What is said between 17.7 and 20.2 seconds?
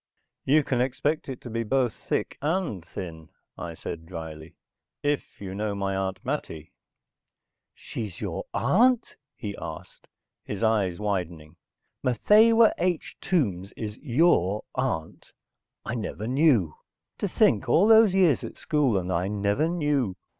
those years at school, and I never knew.